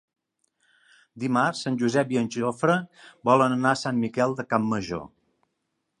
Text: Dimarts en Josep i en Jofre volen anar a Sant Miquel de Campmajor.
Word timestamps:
Dimarts 1.23 1.61
en 1.71 1.77
Josep 1.83 2.15
i 2.15 2.19
en 2.23 2.31
Jofre 2.37 2.79
volen 3.31 3.57
anar 3.59 3.75
a 3.77 3.81
Sant 3.85 4.03
Miquel 4.07 4.35
de 4.41 4.51
Campmajor. 4.55 5.05